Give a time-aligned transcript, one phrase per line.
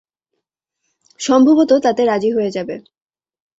[1.19, 2.75] সম্ভবত তাতে রাজি হয়ে যাবে।